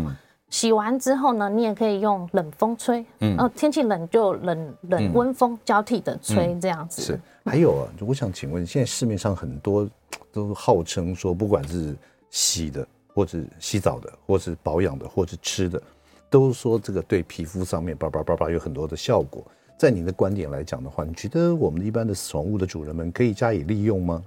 [0.48, 7.00] 洗完之后呢，你也可以用冷风吹，嗯，天气冷就冷冷温风交替的吹这样子。
[7.02, 9.88] 是，还有啊，我想请问，现在市面上很多
[10.32, 11.96] 都号称说，不管是
[12.30, 15.80] 洗的，或者洗澡的，或是保养的，或是吃的，
[16.28, 19.44] 都说这个对皮肤上面叭叭叭叭有很多的效果。
[19.78, 24.22] 在你的观点来讲的话，你觉得我们一般的宠物的主人们可以加以利用吗？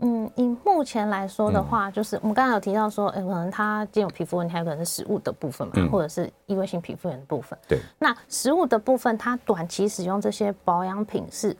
[0.00, 7.58] 嗯，以目前来说的话，就是我们刚才有提到说，哎，可能它既有皮肤问题，还有可能是食物的部分嘛，或者是异位性皮肤炎的部分。
[7.68, 11.54] 对，那食物的部分，它短期使用这些保养品是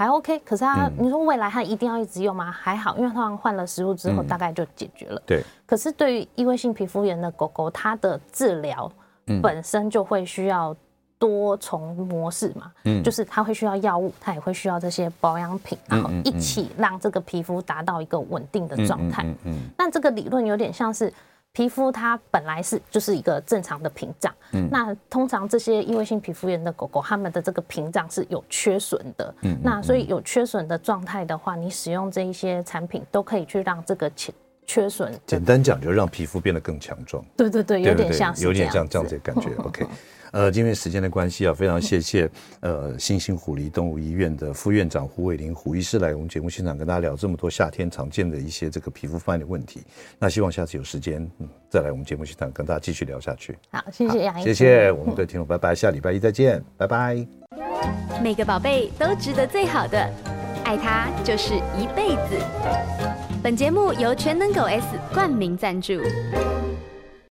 [0.00, 2.50] 还 OK，可是它，你说未来它一定要一直用吗？
[2.50, 5.22] 还好，因为它换了食物之后，大概就解决了。
[5.26, 5.44] 对。
[5.66, 8.90] 可是对于异位性皮肤炎的狗狗，它的治疗
[9.42, 10.74] 本身就会需要。
[11.18, 19.22] 多重模式嘛，嗯，就是它会需要药物，它也会需要这些保养品，然后一起让这个皮肤达到一个稳定的状态。
[19.24, 19.58] 嗯嗯。
[19.76, 21.12] 但这个理论有点像是
[21.52, 34.32] 皮肤它本来是就是一个正常的屏障，嗯，那通常这些异位性皮肤炎的狗狗，它们的这个屏障是有缺损的，嗯，那所以有缺损的状态的话，你使用这一些产品都可以去让这个缺
[34.64, 35.12] 缺损。
[35.26, 37.24] 简单讲，就让皮肤变得更强壮。
[37.36, 39.50] 对对对，有点像是，有点像这样子的感觉。
[39.64, 39.86] OK。
[40.32, 49.82] 呃，因为时间的关系啊，非常谢谢呃，新兴虎狸动物医院的副院长胡伟林胡医师来我们节目现场跟大家聊这么多夏天常见的一些这个皮肤方面的问题。
[50.18, 53.56] 那希望下次有时间，嗯，再来我们节目现场跟大家继续聊下去。
[53.72, 57.26] 好，谢谢杨医师，谢谢我们的听众，拜拜，下礼拜一再见，拜拜。
[58.22, 59.98] 每个宝贝都值得最好的，
[60.64, 62.36] 爱他就是一辈子。
[63.42, 65.94] 本节目由全能狗 S 冠名赞助。